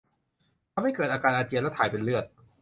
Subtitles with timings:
[0.73, 2.25] ทำให้เกิดอาการอาเจียนและถ่ายเป็นเลือด